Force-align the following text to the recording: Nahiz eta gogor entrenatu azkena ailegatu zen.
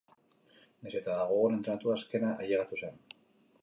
Nahiz 0.85 0.95
eta 1.01 1.19
gogor 1.33 1.55
entrenatu 1.59 1.95
azkena 1.99 2.35
ailegatu 2.43 2.85
zen. 2.85 3.03